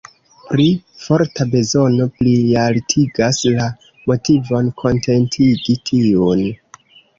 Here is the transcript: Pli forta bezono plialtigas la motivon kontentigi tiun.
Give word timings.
Pli 0.51 0.63
forta 1.01 1.45
bezono 1.55 2.07
plialtigas 2.21 3.43
la 3.59 3.69
motivon 4.13 4.75
kontentigi 4.83 5.79
tiun. 5.93 6.45